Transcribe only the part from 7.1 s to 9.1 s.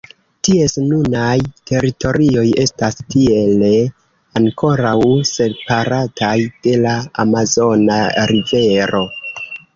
Amazona rivero.